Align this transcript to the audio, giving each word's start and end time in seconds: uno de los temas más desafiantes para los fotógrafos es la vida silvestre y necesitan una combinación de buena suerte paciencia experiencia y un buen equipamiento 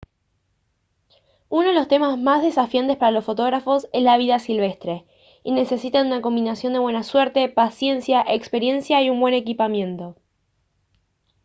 uno 1.49 1.67
de 1.67 1.75
los 1.75 1.87
temas 1.87 2.17
más 2.17 2.41
desafiantes 2.41 2.97
para 2.97 3.11
los 3.11 3.23
fotógrafos 3.23 3.87
es 3.93 4.01
la 4.01 4.17
vida 4.17 4.39
silvestre 4.39 5.05
y 5.43 5.51
necesitan 5.51 6.07
una 6.07 6.23
combinación 6.23 6.73
de 6.73 6.79
buena 6.79 7.03
suerte 7.03 7.47
paciencia 7.49 8.25
experiencia 8.27 9.03
y 9.03 9.11
un 9.11 9.19
buen 9.19 9.35
equipamiento 9.35 10.15